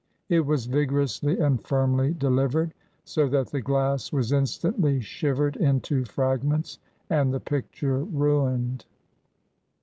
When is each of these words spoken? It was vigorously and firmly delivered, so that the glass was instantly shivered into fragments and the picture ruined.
It 0.29 0.47
was 0.47 0.65
vigorously 0.65 1.37
and 1.39 1.63
firmly 1.63 2.15
delivered, 2.15 2.73
so 3.03 3.29
that 3.29 3.49
the 3.51 3.61
glass 3.61 4.11
was 4.11 4.31
instantly 4.31 4.99
shivered 4.99 5.55
into 5.57 6.05
fragments 6.05 6.79
and 7.07 7.31
the 7.31 7.39
picture 7.39 7.99
ruined. 7.99 8.85